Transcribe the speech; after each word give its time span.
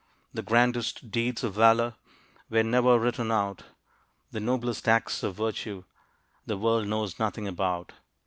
The 0.33 0.41
grandest 0.41 1.11
deeds 1.11 1.43
of 1.43 1.53
valor 1.53 1.93
Were 2.49 2.63
never 2.63 2.97
written 2.97 3.31
out, 3.31 3.65
The 4.31 4.39
noblest 4.39 4.87
acts 4.87 5.21
of 5.21 5.35
virtue 5.35 5.83
The 6.47 6.57
world 6.57 6.87
knows 6.87 7.19
nothing 7.19 7.47
about. 7.47 7.91